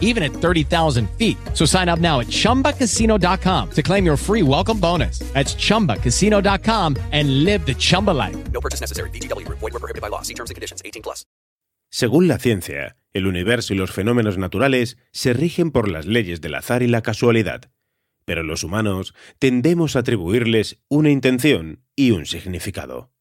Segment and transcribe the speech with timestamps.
[0.00, 1.36] even at 30,000 feet.
[1.52, 5.18] So sign up now at chumbacasino.com to claim your free welcome bonus.
[5.34, 8.36] That's chumbacasino.com and live the Chumba life.
[8.52, 9.10] No purchase necessary.
[9.10, 9.58] VGW Group.
[9.58, 10.22] Void were prohibited by law.
[10.22, 10.80] See terms and conditions.
[10.84, 11.26] 18 plus.
[11.90, 16.56] Según la ciencia, el universo y los fenómenos naturales se rigen por las leyes del
[16.56, 17.70] azar y la casualidad.
[18.24, 23.13] Pero los humanos tendemos a atribuirles una intención y un significado.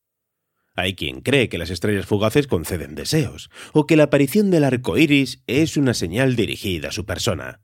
[0.75, 4.97] Hay quien cree que las estrellas fugaces conceden deseos, o que la aparición del arco
[4.97, 7.61] iris es una señal dirigida a su persona.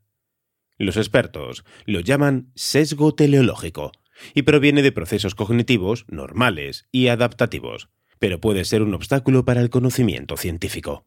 [0.78, 3.92] Los expertos lo llaman sesgo teleológico,
[4.34, 7.88] y proviene de procesos cognitivos normales y adaptativos,
[8.18, 11.06] pero puede ser un obstáculo para el conocimiento científico.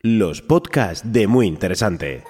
[0.00, 2.24] Los podcasts de Muy Interesante.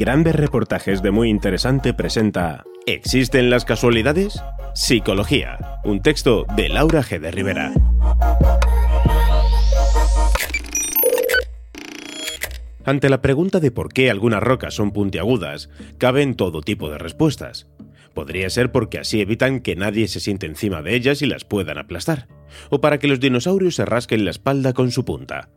[0.00, 4.42] Grandes reportajes de Muy Interesante presenta ¿Existen las casualidades?
[4.74, 7.20] Psicología, un texto de Laura G.
[7.20, 7.74] de Rivera.
[12.86, 17.68] Ante la pregunta de por qué algunas rocas son puntiagudas, caben todo tipo de respuestas.
[18.14, 21.76] Podría ser porque así evitan que nadie se siente encima de ellas y las puedan
[21.76, 22.26] aplastar,
[22.70, 25.50] o para que los dinosaurios se rasquen la espalda con su punta.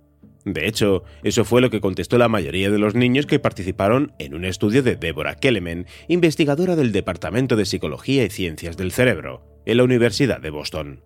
[0.45, 4.35] De hecho, eso fue lo que contestó la mayoría de los niños que participaron en
[4.35, 9.77] un estudio de Deborah Kelleman, investigadora del Departamento de Psicología y Ciencias del Cerebro, en
[9.77, 11.01] la Universidad de Boston.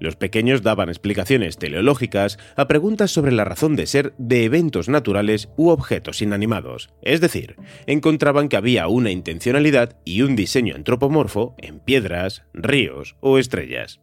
[0.00, 5.48] Los pequeños daban explicaciones teleológicas a preguntas sobre la razón de ser de eventos naturales
[5.56, 11.80] u objetos inanimados, es decir, encontraban que había una intencionalidad y un diseño antropomorfo en
[11.80, 14.00] piedras, ríos o estrellas.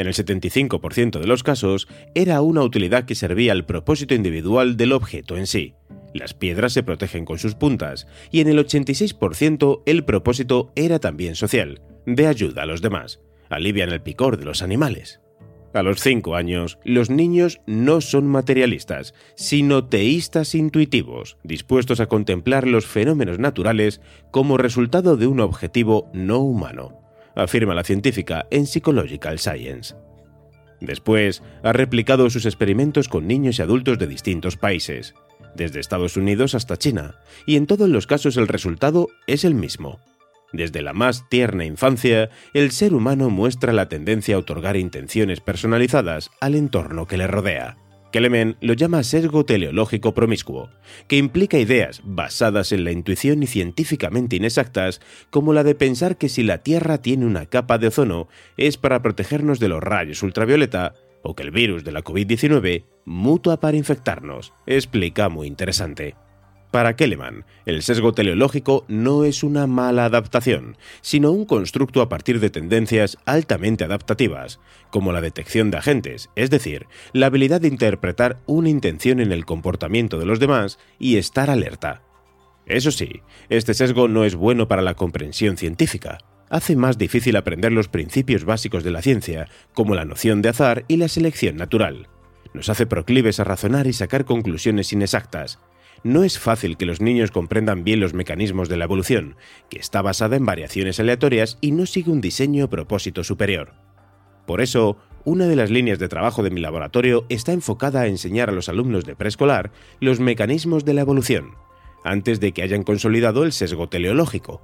[0.00, 4.92] En el 75% de los casos, era una utilidad que servía al propósito individual del
[4.92, 5.74] objeto en sí.
[6.14, 11.34] Las piedras se protegen con sus puntas, y en el 86% el propósito era también
[11.34, 13.20] social, de ayuda a los demás.
[13.50, 15.20] Alivian el picor de los animales.
[15.74, 22.66] A los 5 años, los niños no son materialistas, sino teístas intuitivos, dispuestos a contemplar
[22.66, 24.00] los fenómenos naturales
[24.30, 27.00] como resultado de un objetivo no humano
[27.34, 29.94] afirma la científica en Psychological Science.
[30.80, 35.14] Después, ha replicado sus experimentos con niños y adultos de distintos países,
[35.54, 40.00] desde Estados Unidos hasta China, y en todos los casos el resultado es el mismo.
[40.52, 46.30] Desde la más tierna infancia, el ser humano muestra la tendencia a otorgar intenciones personalizadas
[46.40, 47.76] al entorno que le rodea.
[48.12, 50.68] Kelemen lo llama sesgo teleológico promiscuo,
[51.06, 55.00] que implica ideas basadas en la intuición y científicamente inexactas,
[55.30, 59.00] como la de pensar que si la Tierra tiene una capa de ozono es para
[59.02, 64.52] protegernos de los rayos ultravioleta, o que el virus de la COVID-19 mutua para infectarnos.
[64.66, 66.16] Explica muy interesante.
[66.70, 72.38] Para Kelleman, el sesgo teleológico no es una mala adaptación, sino un constructo a partir
[72.38, 74.60] de tendencias altamente adaptativas,
[74.90, 79.46] como la detección de agentes, es decir, la habilidad de interpretar una intención en el
[79.46, 82.02] comportamiento de los demás y estar alerta.
[82.66, 86.18] Eso sí, este sesgo no es bueno para la comprensión científica.
[86.50, 90.84] Hace más difícil aprender los principios básicos de la ciencia, como la noción de azar
[90.86, 92.06] y la selección natural.
[92.54, 95.58] Nos hace proclives a razonar y sacar conclusiones inexactas,
[96.02, 99.36] no es fácil que los niños comprendan bien los mecanismos de la evolución,
[99.68, 103.74] que está basada en variaciones aleatorias y no sigue un diseño o propósito superior.
[104.46, 108.48] Por eso, una de las líneas de trabajo de mi laboratorio está enfocada a enseñar
[108.48, 111.54] a los alumnos de preescolar los mecanismos de la evolución,
[112.02, 114.62] antes de que hayan consolidado el sesgo teleológico.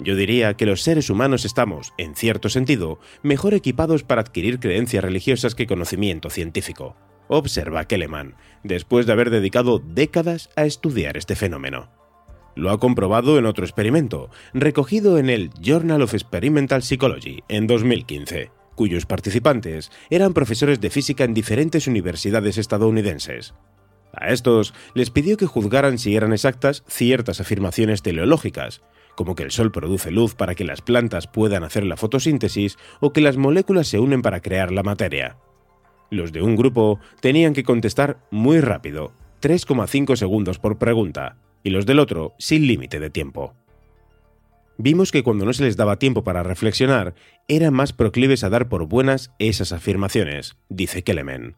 [0.00, 5.04] Yo diría que los seres humanos estamos, en cierto sentido, mejor equipados para adquirir creencias
[5.04, 6.96] religiosas que conocimiento científico
[7.28, 11.90] observa Kelleman, después de haber dedicado décadas a estudiar este fenómeno.
[12.56, 18.50] Lo ha comprobado en otro experimento, recogido en el Journal of Experimental Psychology en 2015,
[18.76, 23.54] cuyos participantes eran profesores de física en diferentes universidades estadounidenses.
[24.12, 28.82] A estos les pidió que juzgaran si eran exactas ciertas afirmaciones teleológicas,
[29.16, 33.12] como que el Sol produce luz para que las plantas puedan hacer la fotosíntesis o
[33.12, 35.38] que las moléculas se unen para crear la materia.
[36.10, 39.12] Los de un grupo tenían que contestar muy rápido,
[39.42, 43.54] 3,5 segundos por pregunta, y los del otro sin límite de tiempo.
[44.76, 47.14] Vimos que cuando no se les daba tiempo para reflexionar,
[47.46, 51.56] eran más proclives a dar por buenas esas afirmaciones, dice Kelemen.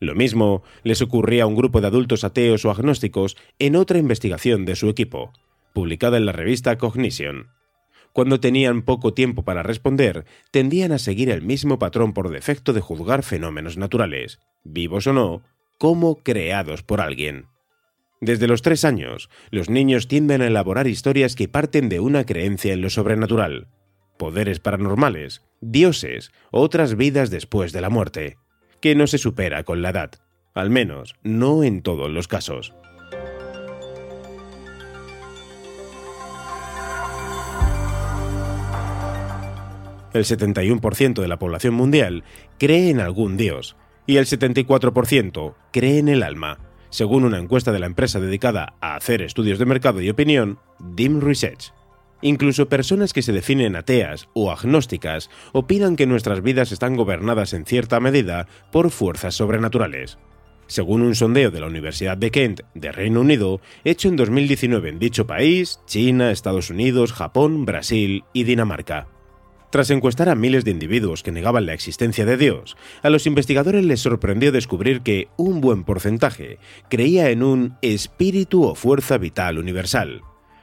[0.00, 4.64] Lo mismo les ocurría a un grupo de adultos ateos o agnósticos en otra investigación
[4.64, 5.32] de su equipo,
[5.74, 7.48] publicada en la revista Cognition.
[8.18, 12.80] Cuando tenían poco tiempo para responder, tendían a seguir el mismo patrón por defecto de
[12.80, 15.44] juzgar fenómenos naturales, vivos o no,
[15.78, 17.46] como creados por alguien.
[18.20, 22.72] Desde los tres años, los niños tienden a elaborar historias que parten de una creencia
[22.72, 23.68] en lo sobrenatural,
[24.18, 28.36] poderes paranormales, dioses, otras vidas después de la muerte,
[28.80, 30.10] que no se supera con la edad,
[30.54, 32.74] al menos no en todos los casos.
[40.14, 42.24] El 71% de la población mundial
[42.58, 43.76] cree en algún dios
[44.06, 46.58] y el 74% cree en el alma,
[46.88, 51.20] según una encuesta de la empresa dedicada a hacer estudios de mercado y opinión, Dim
[51.20, 51.74] Research.
[52.22, 57.66] Incluso personas que se definen ateas o agnósticas opinan que nuestras vidas están gobernadas en
[57.66, 60.18] cierta medida por fuerzas sobrenaturales.
[60.66, 64.98] Según un sondeo de la Universidad de Kent de Reino Unido, hecho en 2019 en
[64.98, 69.17] dicho país, China, Estados Unidos, Japón, Brasil y Dinamarca.
[69.70, 73.84] Tras encuestar a miles de individuos que negaban la existencia de Dios, a los investigadores
[73.84, 80.22] les sorprendió descubrir que un buen porcentaje creía en un espíritu o fuerza vital universal,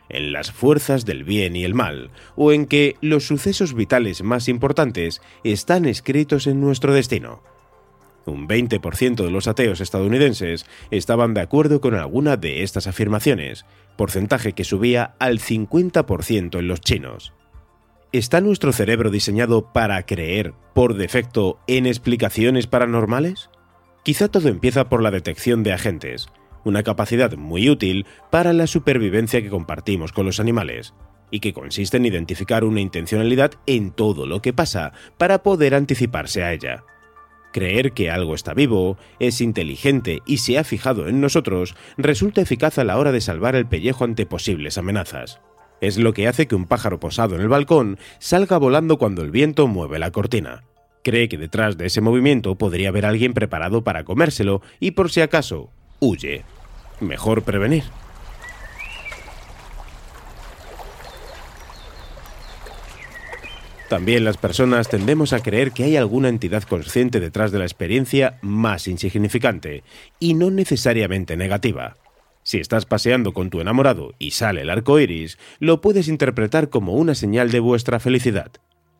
[0.10, 4.48] en las fuerzas del bien y el mal, o en que los sucesos vitales más
[4.48, 7.44] importantes están escritos en nuestro destino.
[8.26, 13.68] Un 20% de los ateos estadounidenses estaban de acuerdo con alguna de estas afirmaciones,
[13.98, 17.35] porcentaje que subía al 50% en los chinos.
[18.16, 23.50] ¿Está nuestro cerebro diseñado para creer, por defecto, en explicaciones paranormales?
[24.04, 26.28] Quizá todo empieza por la detección de agentes,
[26.64, 30.94] una capacidad muy útil para la supervivencia que compartimos con los animales,
[31.30, 36.42] y que consiste en identificar una intencionalidad en todo lo que pasa para poder anticiparse
[36.42, 36.86] a ella.
[37.52, 42.78] Creer que algo está vivo, es inteligente y se ha fijado en nosotros resulta eficaz
[42.78, 45.42] a la hora de salvar el pellejo ante posibles amenazas.
[45.82, 49.32] Es lo que hace que un pájaro posado en el balcón salga volando cuando el
[49.32, 50.64] viento mueve la cortina.
[51.04, 55.22] Cree que detrás de ese movimiento podría haber alguien preparado para comérselo y por si
[55.22, 55.70] acaso,
[56.00, 56.44] huye.
[57.00, 57.84] Mejor prevenir.
[63.90, 68.40] También las personas tendemos a creer que hay alguna entidad consciente detrás de la experiencia
[68.42, 69.84] más insignificante,
[70.20, 71.96] y no necesariamente negativa.
[72.46, 76.94] Si estás paseando con tu enamorado y sale el arco iris, lo puedes interpretar como
[76.94, 78.52] una señal de vuestra felicidad.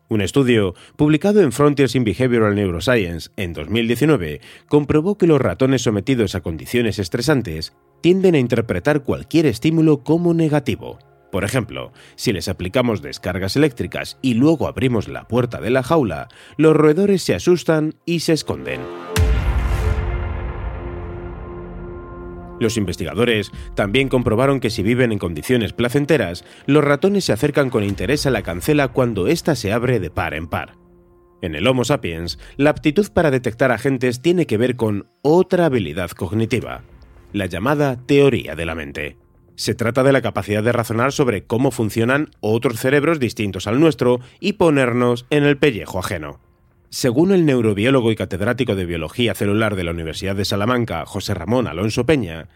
[0.08, 6.34] Un estudio, publicado en Frontiers in Behavioral Neuroscience en 2019, comprobó que los ratones sometidos
[6.34, 10.98] a condiciones estresantes tienden a interpretar cualquier estímulo como negativo.
[11.30, 16.26] Por ejemplo, si les aplicamos descargas eléctricas y luego abrimos la puerta de la jaula,
[16.56, 18.80] los roedores se asustan y se esconden.
[22.58, 27.84] Los investigadores también comprobaron que si viven en condiciones placenteras, los ratones se acercan con
[27.84, 30.74] interés a la cancela cuando ésta se abre de par en par.
[31.42, 36.10] En el Homo sapiens, la aptitud para detectar agentes tiene que ver con otra habilidad
[36.10, 36.82] cognitiva,
[37.32, 39.18] la llamada teoría de la mente.
[39.54, 44.20] Se trata de la capacidad de razonar sobre cómo funcionan otros cerebros distintos al nuestro
[44.40, 46.45] y ponernos en el pellejo ajeno.
[46.90, 51.66] Según el neurobiólogo y catedrático de biología celular de la Universidad de Salamanca, José Ramón
[51.66, 52.48] Alonso Peña,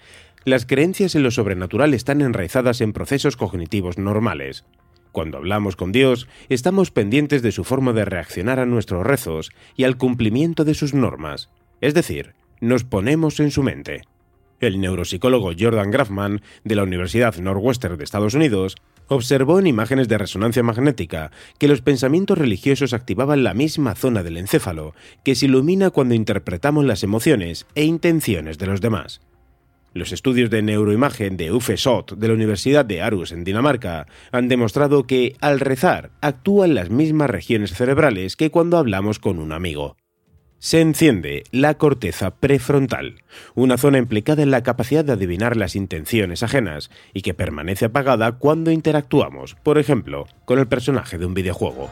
[0.45, 4.65] las creencias en lo sobrenatural están enraizadas en procesos cognitivos normales.
[5.13, 9.85] Cuando hablamos con Dios, estamos pendientes de su forma de reaccionar a nuestros rezos y
[9.85, 14.03] al cumplimiento de sus normas, es decir, nos ponemos en su mente.
[14.61, 18.77] El neuropsicólogo Jordan Grafman, de la Universidad Northwestern de Estados Unidos,
[19.11, 24.37] observó en imágenes de resonancia magnética que los pensamientos religiosos activaban la misma zona del
[24.37, 29.21] encéfalo que se ilumina cuando interpretamos las emociones e intenciones de los demás.
[29.93, 34.47] Los estudios de neuroimagen de Uffe Sot de la Universidad de Aarhus en Dinamarca han
[34.47, 39.97] demostrado que, al rezar, actúan las mismas regiones cerebrales que cuando hablamos con un amigo
[40.61, 43.23] se enciende la corteza prefrontal,
[43.55, 48.33] una zona implicada en la capacidad de adivinar las intenciones ajenas y que permanece apagada
[48.33, 51.89] cuando interactuamos, por ejemplo, con el personaje de un videojuego.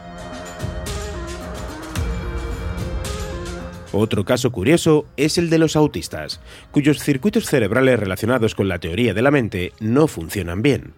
[3.90, 9.14] Otro caso curioso es el de los autistas, cuyos circuitos cerebrales relacionados con la teoría
[9.14, 10.92] de la mente no funcionan bien.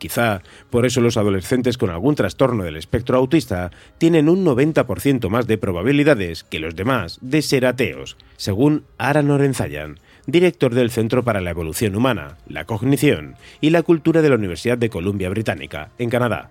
[0.00, 0.40] Quizá
[0.70, 5.58] por eso los adolescentes con algún trastorno del espectro autista tienen un 90% más de
[5.58, 11.50] probabilidades que los demás de ser ateos, según Ara Norenzayan, director del Centro para la
[11.50, 16.50] Evolución Humana, la Cognición y la Cultura de la Universidad de Columbia Británica, en Canadá,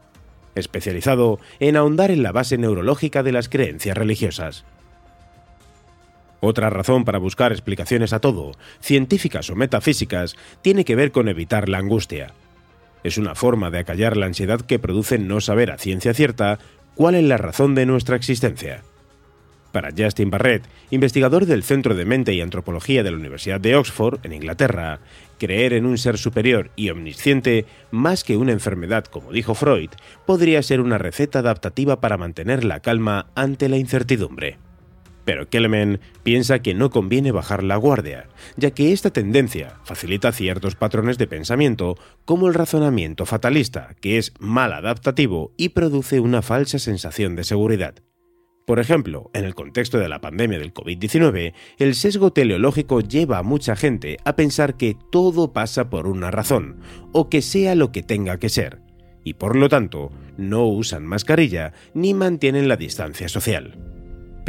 [0.53, 4.63] especializado en ahondar en la base neurológica de las creencias religiosas.
[6.39, 11.67] Otra razón para buscar explicaciones a todo, científicas o metafísicas, tiene que ver con evitar
[11.67, 12.35] la angustia.
[13.03, 16.59] Es una forma de acallar la ansiedad que produce no saber a ciencia cierta
[16.95, 18.83] cuál es la razón de nuestra existencia.
[19.71, 24.19] Para Justin Barrett, investigador del Centro de Mente y Antropología de la Universidad de Oxford,
[24.23, 24.99] en Inglaterra,
[25.37, 29.91] creer en un ser superior y omnisciente, más que una enfermedad, como dijo Freud,
[30.25, 34.57] podría ser una receta adaptativa para mantener la calma ante la incertidumbre.
[35.29, 40.73] Pero Kelleman piensa que no conviene bajar la guardia, ya que esta tendencia facilita ciertos
[40.73, 46.79] patrones de pensamiento, como el razonamiento fatalista, que es mal adaptativo y produce una falsa
[46.79, 47.93] sensación de seguridad.
[48.65, 53.43] Por ejemplo, en el contexto de la pandemia del COVID-19, el sesgo teleológico lleva a
[53.43, 56.79] mucha gente a pensar que todo pasa por una razón,
[57.11, 58.81] o que sea lo que tenga que ser,
[59.23, 63.77] y por lo tanto no usan mascarilla ni mantienen la distancia social.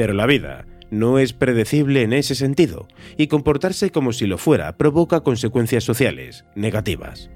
[0.00, 4.76] Pero la vida no es predecible en ese sentido, y comportarse como si lo fuera
[4.76, 7.30] provoca consecuencias sociales negativas.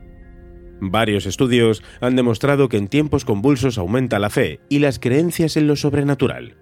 [0.80, 5.66] Varios estudios han demostrado que en tiempos convulsos aumenta la fe y las creencias en
[5.66, 6.56] lo sobrenatural.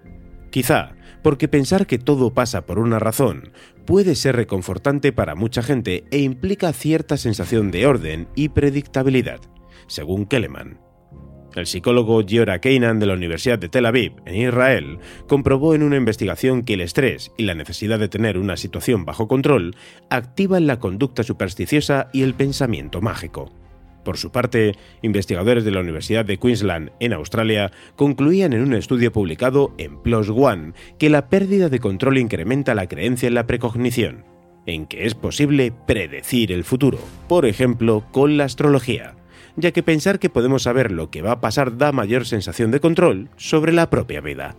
[0.51, 3.53] Quizá porque pensar que todo pasa por una razón
[3.87, 9.41] puede ser reconfortante para mucha gente e implica cierta sensación de orden y predictabilidad,
[9.87, 10.92] según Kelleman.
[11.55, 15.97] El psicólogo Giora Keinan de la Universidad de Tel Aviv, en Israel, comprobó en una
[15.97, 19.77] investigación que el estrés y la necesidad de tener una situación bajo control
[20.09, 23.53] activan la conducta supersticiosa y el pensamiento mágico.
[24.03, 29.13] Por su parte, investigadores de la Universidad de Queensland, en Australia, concluían en un estudio
[29.13, 34.25] publicado en PLOS ONE que la pérdida de control incrementa la creencia en la precognición,
[34.67, 39.15] en que es posible predecir el futuro, por ejemplo, con la astrología,
[39.57, 42.81] ya que pensar que podemos saber lo que va a pasar da mayor sensación de
[42.81, 44.57] control sobre la propia vida.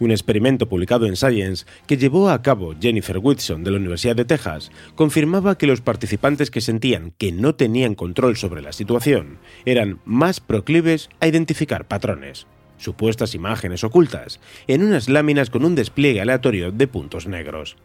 [0.00, 4.24] Un experimento publicado en Science que llevó a cabo Jennifer Whitson de la Universidad de
[4.24, 10.00] Texas confirmaba que los participantes que sentían que no tenían control sobre la situación eran
[10.04, 16.72] más proclives a identificar patrones, supuestas imágenes ocultas, en unas láminas con un despliegue aleatorio
[16.72, 17.76] de puntos negros.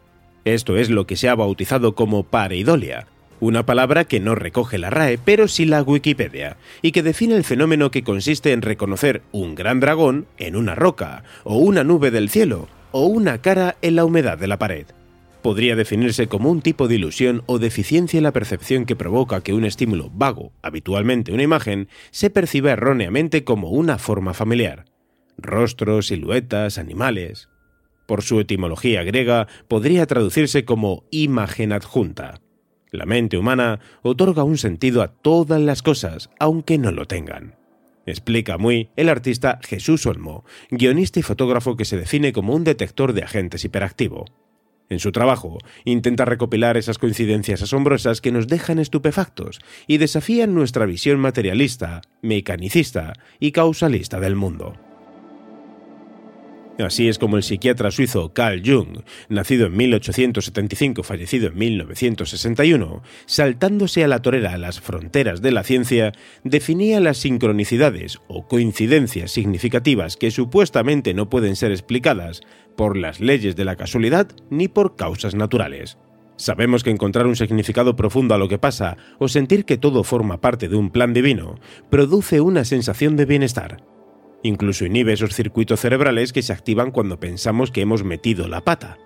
[0.44, 3.06] Esto es lo que se ha bautizado como pareidolia,
[3.40, 7.44] una palabra que no recoge la RAE, pero sí la Wikipedia, y que define el
[7.44, 12.28] fenómeno que consiste en reconocer un gran dragón en una roca, o una nube del
[12.28, 14.86] cielo, o una cara en la humedad de la pared.
[15.42, 19.54] Podría definirse como un tipo de ilusión o deficiencia en la percepción que provoca que
[19.54, 24.84] un estímulo vago, habitualmente una imagen, se perciba erróneamente como una forma familiar.
[25.38, 27.48] Rostros, siluetas, animales.
[28.06, 32.40] Por su etimología griega, podría traducirse como imagen adjunta.
[32.90, 37.56] La mente humana otorga un sentido a todas las cosas, aunque no lo tengan.
[38.06, 43.12] Explica muy el artista Jesús Olmo, guionista y fotógrafo que se define como un detector
[43.12, 44.24] de agentes hiperactivo.
[44.88, 50.84] En su trabajo, intenta recopilar esas coincidencias asombrosas que nos dejan estupefactos y desafían nuestra
[50.84, 54.89] visión materialista, mecanicista y causalista del mundo.
[56.84, 64.04] Así es como el psiquiatra suizo Carl Jung, nacido en 1875, fallecido en 1961, saltándose
[64.04, 66.12] a la torera a las fronteras de la ciencia,
[66.44, 72.40] definía las sincronicidades o coincidencias significativas que supuestamente no pueden ser explicadas
[72.76, 75.98] por las leyes de la casualidad ni por causas naturales.
[76.36, 80.40] Sabemos que encontrar un significado profundo a lo que pasa o sentir que todo forma
[80.40, 81.60] parte de un plan divino
[81.90, 83.84] produce una sensación de bienestar
[84.42, 88.98] Incluso inhibe esos circuitos cerebrales que se activan cuando pensamos que hemos metido la pata.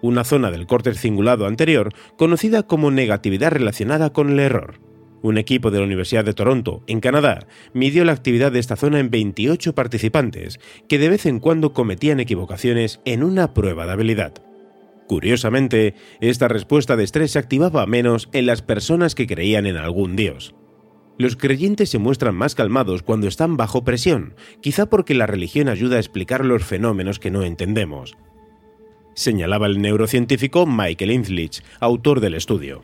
[0.00, 4.80] Una zona del córtex cingulado anterior conocida como negatividad relacionada con el error.
[5.22, 8.98] Un equipo de la Universidad de Toronto, en Canadá, midió la actividad de esta zona
[8.98, 10.58] en 28 participantes
[10.88, 14.34] que de vez en cuando cometían equivocaciones en una prueba de habilidad.
[15.06, 20.16] Curiosamente, esta respuesta de estrés se activaba menos en las personas que creían en algún
[20.16, 20.56] dios.
[21.18, 25.96] Los creyentes se muestran más calmados cuando están bajo presión, quizá porque la religión ayuda
[25.96, 28.16] a explicar los fenómenos que no entendemos.
[29.14, 32.82] Señalaba el neurocientífico Michael Inzlich, autor del estudio.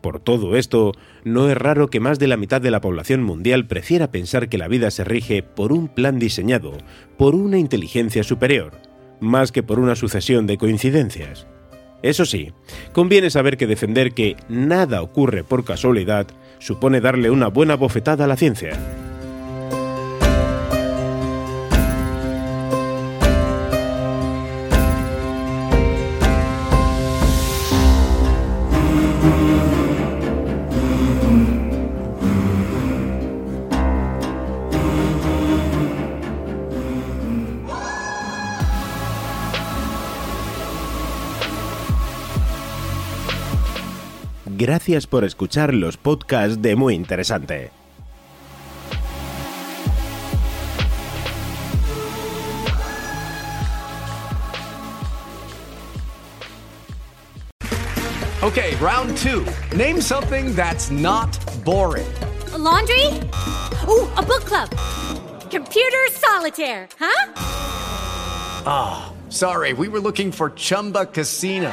[0.00, 0.92] Por todo esto,
[1.24, 4.58] no es raro que más de la mitad de la población mundial prefiera pensar que
[4.58, 6.78] la vida se rige por un plan diseñado,
[7.18, 8.72] por una inteligencia superior,
[9.18, 11.48] más que por una sucesión de coincidencias.
[12.02, 12.52] Eso sí,
[12.92, 18.28] conviene saber que defender que nada ocurre por casualidad supone darle una buena bofetada a
[18.28, 19.05] la ciencia.
[44.66, 47.70] Gracias por escuchar los podcasts de Muy Interesante.
[58.42, 59.46] Okay, round two.
[59.76, 62.12] Name something that's not boring.
[62.52, 63.06] A laundry?
[63.86, 64.68] Ooh, a book club.
[65.48, 67.32] Computer solitaire, huh?
[68.66, 71.72] Ah, oh, sorry, we were looking for Chumba Casino.